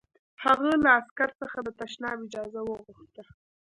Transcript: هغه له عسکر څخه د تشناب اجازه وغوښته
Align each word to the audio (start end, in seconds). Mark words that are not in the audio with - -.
هغه 0.43 0.71
له 0.83 0.89
عسکر 0.99 1.29
څخه 1.41 1.57
د 1.63 1.67
تشناب 1.79 2.17
اجازه 2.25 2.59
وغوښته 2.63 3.23